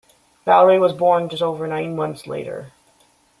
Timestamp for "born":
0.93-1.29